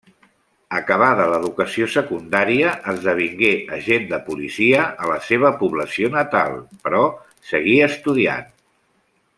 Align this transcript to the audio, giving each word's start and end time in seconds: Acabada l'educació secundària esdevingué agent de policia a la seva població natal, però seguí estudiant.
Acabada 0.77 1.25
l'educació 1.33 1.89
secundària 1.95 2.71
esdevingué 2.93 3.51
agent 3.77 4.09
de 4.15 4.21
policia 4.31 4.87
a 5.05 5.11
la 5.13 5.19
seva 5.29 5.53
població 5.61 6.11
natal, 6.17 6.57
però 6.87 7.03
seguí 7.53 7.77
estudiant. 7.93 8.51